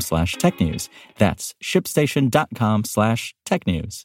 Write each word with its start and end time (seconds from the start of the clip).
slash 0.00 0.36
technews. 0.36 0.88
That's 1.18 1.54
shipstation.com 1.62 2.84
slash 2.84 3.34
technews. 3.46 4.04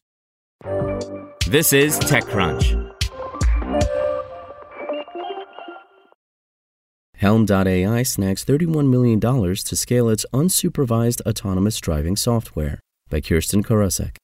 This 1.47 1.73
is 1.73 1.99
TechCrunch. 1.99 2.95
Helm.ai 7.15 8.03
snags 8.03 8.45
$31 8.45 8.89
million 8.89 9.19
to 9.19 9.75
scale 9.75 10.07
its 10.09 10.25
unsupervised 10.33 11.21
autonomous 11.27 11.77
driving 11.79 12.15
software 12.15 12.79
by 13.09 13.19
Kirsten 13.19 13.61
Korosek. 13.61 14.15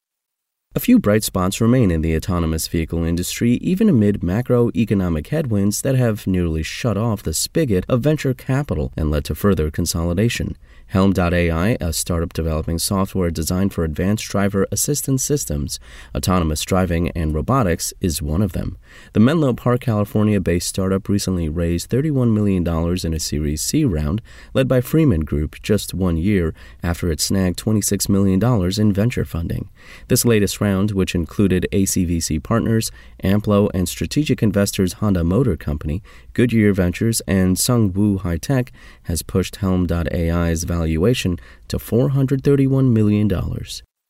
A 0.77 0.81
few 0.81 0.99
bright 0.99 1.23
spots 1.23 1.61
remain 1.61 1.89
in 1.89 2.01
the 2.01 2.17
autonomous 2.17 2.67
vehicle 2.67 3.05
industry, 3.05 3.51
even 3.61 3.87
amid 3.87 4.19
macroeconomic 4.19 5.27
headwinds 5.27 5.81
that 5.83 5.95
have 5.95 6.27
nearly 6.27 6.63
shut 6.63 6.97
off 6.97 7.23
the 7.23 7.33
spigot 7.33 7.85
of 7.87 8.01
venture 8.01 8.33
capital 8.33 8.91
and 8.97 9.09
led 9.09 9.23
to 9.23 9.35
further 9.35 9.71
consolidation. 9.71 10.57
Helm.ai, 10.87 11.77
a 11.81 11.93
startup 11.93 12.33
developing 12.33 12.77
software 12.77 13.31
designed 13.31 13.73
for 13.73 13.83
advanced 13.83 14.25
driver 14.25 14.67
assistance 14.71 15.23
systems, 15.23 15.79
autonomous 16.13 16.61
driving, 16.63 17.09
and 17.11 17.33
robotics, 17.33 17.93
is 18.01 18.21
one 18.21 18.41
of 18.41 18.51
them. 18.51 18.77
The 19.13 19.19
Menlo 19.19 19.53
Park, 19.53 19.81
California 19.81 20.39
based 20.39 20.67
startup 20.67 21.09
recently 21.09 21.49
raised 21.49 21.89
$31 21.89 22.33
million 22.33 22.67
in 23.03 23.13
a 23.13 23.19
Series 23.19 23.61
C 23.61 23.83
round, 23.85 24.21
led 24.53 24.67
by 24.67 24.81
Freeman 24.81 25.21
Group, 25.21 25.55
just 25.63 25.93
one 25.93 26.17
year 26.17 26.53
after 26.83 27.09
it 27.09 27.21
snagged 27.21 27.57
$26 27.57 28.09
million 28.09 28.43
in 28.79 28.93
venture 28.93 29.25
funding. 29.25 29.69
This 30.07 30.25
latest 30.25 30.61
round, 30.65 30.91
which 30.91 31.15
included 31.15 31.67
ACVC 31.71 32.41
partners, 32.41 32.91
Amplo, 33.23 33.69
and 33.73 33.87
strategic 33.87 34.41
investors 34.41 34.93
Honda 34.93 35.23
Motor 35.23 35.57
Company, 35.57 36.01
Goodyear 36.33 36.73
Ventures, 36.73 37.21
and 37.27 37.55
Sungwoo 37.55 38.19
High 38.21 38.37
Tech, 38.37 38.71
has 39.03 39.21
pushed 39.21 39.57
Helm.ai's 39.57 40.63
valuation 40.63 41.37
to 41.67 41.77
$431 41.77 42.91
million. 42.91 43.27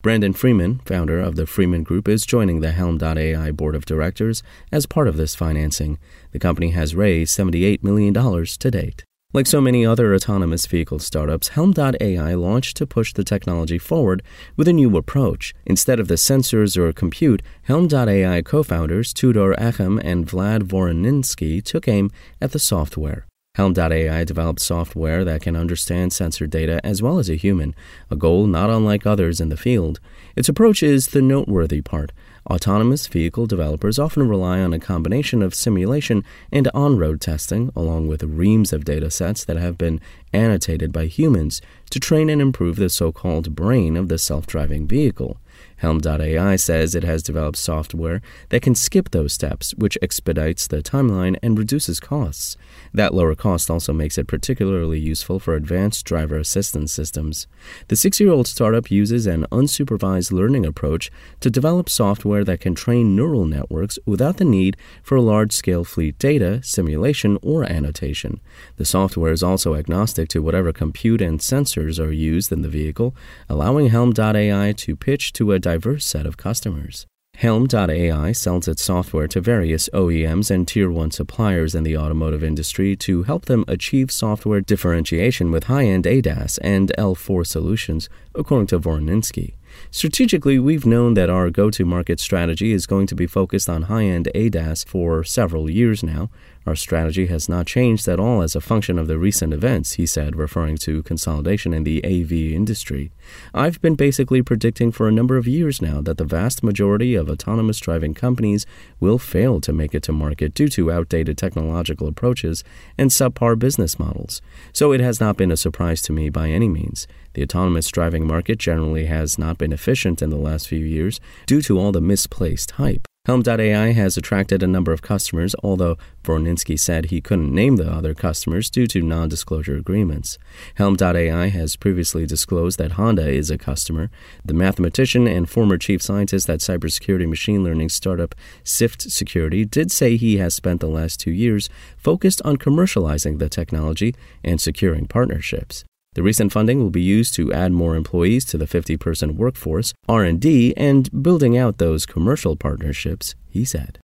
Brandon 0.02 0.34
Freeman, 0.34 0.80
founder 0.86 1.20
of 1.20 1.36
the 1.36 1.48
Freeman 1.48 1.84
Group, 1.84 2.08
is 2.08 2.26
joining 2.26 2.62
the 2.62 2.72
Helm.ai 2.72 3.52
board 3.52 3.76
of 3.76 3.86
directors 3.86 4.44
as 4.72 4.86
part 4.86 5.08
of 5.08 5.18
this 5.18 5.36
financing. 5.36 5.98
The 6.32 6.40
company 6.40 6.70
has 6.72 6.96
raised 6.96 7.38
$78 7.38 7.84
million 7.84 8.14
to 8.14 8.72
date. 8.72 9.04
Like 9.36 9.48
so 9.48 9.60
many 9.60 9.86
other 9.86 10.16
autonomous 10.16 10.66
vehicle 10.66 11.00
startups, 11.00 11.50
Helm.ai 11.50 12.36
launched 12.36 12.78
to 12.78 12.88
push 12.88 13.12
the 13.12 13.26
technology 13.26 13.78
forward 13.78 14.24
with 14.56 14.66
a 14.70 14.72
new 14.72 14.96
approach. 14.96 15.54
Instead 15.66 16.00
of 16.00 16.08
the 16.08 16.14
sensors 16.14 16.78
or 16.78 16.94
compute, 16.94 17.42
Helm.ai 17.64 18.42
co 18.44 18.64
founders 18.64 19.12
Tudor 19.12 19.52
Achim 19.58 20.00
and 20.00 20.26
Vlad 20.26 20.62
Voroninski 20.62 21.62
took 21.62 21.86
aim 21.86 22.12
at 22.42 22.54
the 22.54 22.60
software. 22.60 23.28
Helm.ai 23.56 24.24
developed 24.24 24.62
software 24.62 25.26
that 25.26 25.42
can 25.42 25.58
understand 25.58 26.14
sensor 26.14 26.48
data 26.48 26.80
as 26.86 27.02
well 27.02 27.20
as 27.20 27.30
a 27.30 27.36
human, 27.36 27.76
a 28.10 28.16
goal 28.16 28.48
not 28.48 28.70
unlike 28.70 29.06
others 29.06 29.42
in 29.42 29.50
the 29.50 29.58
field. 29.58 30.00
Its 30.38 30.48
approach 30.48 30.82
is 30.82 31.08
the 31.08 31.22
noteworthy 31.22 31.82
part. 31.82 32.14
Autonomous 32.48 33.08
vehicle 33.08 33.48
developers 33.48 33.98
often 33.98 34.28
rely 34.28 34.60
on 34.62 34.72
a 34.72 34.80
combination 34.80 35.42
of 35.42 35.56
simulation 35.56 36.24
and 36.52 36.68
on 36.76 36.96
road 36.98 37.20
testing, 37.20 37.72
along 37.76 38.08
with 38.08 38.22
reams 38.22 38.72
of 38.72 38.86
data 38.86 39.10
sets 39.10 39.44
that 39.46 39.58
have 39.58 39.80
been 39.80 40.00
annotated 40.32 40.92
by 40.92 41.08
humans, 41.08 41.60
to 41.90 42.00
train 42.00 42.30
and 42.30 42.42
improve 42.42 42.76
the 42.76 42.90
so 42.90 43.12
called 43.12 43.56
brain 43.56 43.98
of 43.98 44.10
the 44.10 44.20
self 44.20 44.46
driving 44.46 44.88
vehicle. 44.88 45.38
Helm.ai 45.78 46.56
says 46.56 46.96
it 46.96 47.04
has 47.04 47.22
developed 47.22 47.58
software 47.58 48.22
that 48.50 48.62
can 48.62 48.76
skip 48.76 49.12
those 49.12 49.34
steps, 49.34 49.74
which 49.76 49.98
expedites 50.02 50.68
the 50.68 50.82
timeline 50.82 51.38
and 51.44 51.58
reduces 51.58 52.00
costs. 52.00 52.58
That 52.94 53.14
lower 53.14 53.36
cost 53.36 53.70
also 53.70 53.94
makes 53.94 54.18
it 54.18 54.28
particularly 54.28 55.00
useful 55.00 55.40
for 55.40 55.56
advanced 55.56 56.06
driver 56.06 56.38
assistance 56.38 56.92
systems. 56.92 57.48
The 57.88 57.96
six 57.96 58.20
year 58.20 58.32
old 58.32 58.48
startup 58.48 58.90
uses 58.90 59.28
an 59.28 59.46
unsupervised 59.52 60.32
learning 60.32 60.66
approach 60.66 61.12
to 61.42 61.50
develop 61.50 61.90
software 61.90 62.44
that 62.44 62.62
can 62.62 62.76
train 62.76 63.16
neural 63.16 63.46
networks 63.46 64.00
without 64.06 64.38
the 64.38 64.46
need 64.46 64.78
for 65.04 65.20
large 65.20 65.52
scale 65.52 65.84
fleet 65.84 66.18
data, 66.20 66.62
simulation, 66.64 67.38
or 67.42 67.64
annotation. 67.64 68.40
The 68.78 68.86
software 68.86 69.32
is 69.32 69.44
also 69.44 69.76
agnostic 69.76 70.30
to 70.30 70.42
whatever 70.42 70.72
compute 70.72 71.22
and 71.22 71.40
sensors 71.40 72.00
are 72.00 72.12
used 72.12 72.52
in 72.52 72.62
the 72.62 72.70
vehicle, 72.70 73.16
allowing 73.50 73.88
Helm.ai 73.88 74.74
to 74.74 74.96
pitch 74.96 75.34
to 75.34 75.52
a 75.52 75.60
diverse 75.66 76.06
set 76.06 76.28
of 76.28 76.38
customers. 76.38 77.08
Helm.ai 77.38 78.32
sells 78.34 78.68
its 78.68 78.84
software 78.84 79.28
to 79.28 79.42
various 79.42 79.90
OEMs 79.90 80.52
and 80.52 80.68
Tier 80.68 80.92
1 80.92 81.10
suppliers 81.10 81.74
in 81.74 81.82
the 81.82 81.98
automotive 81.98 82.44
industry 82.44 82.96
to 82.98 83.24
help 83.24 83.46
them 83.46 83.66
achieve 83.68 84.12
software 84.12 84.62
differentiation 84.62 85.50
with 85.50 85.64
high 85.64 85.86
end 85.86 86.06
ADAS 86.06 86.60
and 86.62 86.94
L4 87.00 87.48
solutions, 87.48 88.10
according 88.36 88.68
to 88.68 88.80
Voroninski. 88.80 89.56
Strategically, 89.92 90.60
we've 90.60 90.86
known 90.86 91.14
that 91.16 91.30
our 91.30 91.50
go 91.50 91.70
to 91.70 91.86
market 91.86 92.20
strategy 92.20 92.72
is 92.72 92.86
going 92.86 93.08
to 93.08 93.16
be 93.16 93.28
focused 93.28 93.70
on 93.70 93.84
high 93.84 94.04
end 94.04 94.30
ADAS 94.36 94.86
for 94.86 95.24
several 95.24 95.70
years 95.70 96.04
now. 96.04 96.30
Our 96.66 96.76
strategy 96.76 97.28
has 97.28 97.48
not 97.48 97.68
changed 97.68 98.08
at 98.08 98.20
all 98.20 98.42
as 98.42 98.56
a 98.56 98.62
function 98.62 98.98
of 98.98 99.08
the 99.08 99.20
recent 99.20 99.54
events, 99.54 99.94
he 99.94 100.08
said, 100.08 100.36
referring 100.36 100.78
to 100.78 101.04
consolidation 101.04 101.76
in 101.76 101.84
the 101.84 102.04
AV 102.04 102.32
industry. 102.32 103.12
I've 103.54 103.80
been 103.82 103.94
basically 103.94 104.42
predicting 104.42 104.92
for 104.92 105.08
a 105.08 105.12
number 105.12 105.38
of 105.38 105.48
years 105.48 105.80
now 105.80 106.02
that 106.02 106.18
the 106.18 106.24
vast 106.24 106.64
majority 106.64 107.14
of 107.14 107.30
autonomous 107.30 107.80
driving 107.80 108.16
companies 108.16 108.66
will 109.00 109.20
fail 109.20 109.62
to 109.62 109.74
make 109.74 109.94
it 109.94 110.02
to 110.04 110.12
market 110.12 110.56
due 110.56 110.70
to 110.70 110.92
outdated 110.92 111.38
technological 111.38 112.08
approaches 112.08 112.64
and 112.98 113.12
subpar 113.12 113.60
business 113.60 114.00
models. 114.00 114.42
So 114.74 114.92
it 114.92 115.02
has 115.02 115.20
not 115.20 115.38
been 115.38 115.52
a 115.52 115.58
surprise 115.58 116.02
to 116.04 116.14
me 116.14 116.30
by 116.30 116.50
any 116.50 116.68
means. 116.68 117.08
The 117.36 117.44
autonomous 117.44 117.90
driving 117.90 118.26
market 118.26 118.60
generally 118.60 119.06
has 119.06 119.38
not 119.38 119.58
been 119.58 119.74
efficient 119.74 120.22
in 120.22 120.30
the 120.30 120.38
last 120.38 120.70
few 120.70 120.80
years 120.80 121.20
due 121.46 121.62
to 121.64 121.78
all 121.78 121.92
the 121.92 122.00
misplaced 122.00 122.72
hype. 122.72 123.06
Helm.ai 123.26 123.92
has 123.92 124.16
attracted 124.18 124.64
a 124.64 124.68
number 124.68 124.94
of 124.94 125.02
customers, 125.02 125.54
although 125.62 125.98
Voroninski 126.24 126.80
said 126.80 127.06
he 127.06 127.20
couldn't 127.20 127.54
name 127.54 127.76
the 127.76 127.92
other 127.92 128.14
customers 128.14 128.70
due 128.70 128.88
to 128.88 129.02
non 129.02 129.28
disclosure 129.28 129.76
agreements. 129.76 130.38
Helm.ai 130.76 131.48
has 131.48 131.76
previously 131.76 132.26
disclosed 132.26 132.78
that 132.78 132.94
Honda 132.94 133.28
is 133.28 133.50
a 133.50 133.58
customer. 133.58 134.10
The 134.46 134.54
mathematician 134.54 135.28
and 135.28 135.50
former 135.50 135.78
chief 135.78 136.02
scientist 136.02 136.50
at 136.50 136.60
cybersecurity 136.60 137.28
machine 137.28 137.66
learning 137.66 137.90
startup 137.90 138.34
Sift 138.64 139.02
Security 139.02 139.66
did 139.66 139.92
say 139.92 140.16
he 140.16 140.38
has 140.38 140.54
spent 140.54 140.80
the 140.80 140.88
last 140.88 141.20
two 141.20 141.32
years 141.32 141.68
focused 141.98 142.42
on 142.46 142.58
commercializing 142.58 143.40
the 143.40 143.50
technology 143.50 144.16
and 144.42 144.62
securing 144.62 145.08
partnerships. 145.08 145.84
The 146.16 146.24
recent 146.24 146.54
funding 146.54 146.80
will 146.80 146.92
be 146.92 147.02
used 147.02 147.34
to 147.34 147.52
add 147.52 147.74
more 147.74 147.98
employees 147.98 148.46
to 148.46 148.58
the 148.58 148.66
50-person 148.66 149.36
workforce, 149.36 149.94
R&D, 150.08 150.74
and 150.78 151.22
building 151.22 151.58
out 151.58 151.78
those 151.78 152.06
commercial 152.06 152.56
partnerships, 152.56 153.36
he 153.50 153.66
said. 153.66 154.00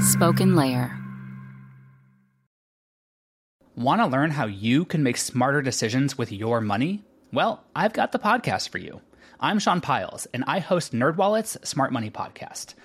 Spoken 0.00 0.54
Layer. 0.54 0.96
Want 3.74 4.00
to 4.00 4.06
learn 4.06 4.30
how 4.30 4.46
you 4.46 4.84
can 4.84 5.02
make 5.02 5.16
smarter 5.16 5.60
decisions 5.60 6.16
with 6.16 6.30
your 6.30 6.60
money? 6.60 7.02
Well, 7.32 7.64
I've 7.74 7.92
got 7.92 8.12
the 8.12 8.20
podcast 8.20 8.68
for 8.68 8.78
you. 8.78 9.00
I'm 9.40 9.58
Sean 9.58 9.80
Pyles, 9.80 10.28
and 10.32 10.44
I 10.46 10.60
host 10.60 10.92
NerdWallet's 10.92 11.68
Smart 11.68 11.92
Money 11.92 12.10
Podcast– 12.10 12.74